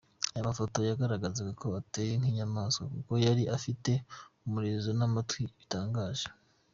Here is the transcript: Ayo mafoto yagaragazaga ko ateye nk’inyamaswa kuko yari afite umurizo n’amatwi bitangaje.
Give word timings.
Ayo 0.33 0.43
mafoto 0.49 0.77
yagaragazaga 0.89 1.51
ko 1.61 1.67
ateye 1.79 2.13
nk’inyamaswa 2.19 2.83
kuko 2.93 3.11
yari 3.25 3.43
afite 3.57 3.91
umurizo 4.45 4.89
n’amatwi 4.97 5.41
bitangaje. 5.59 6.27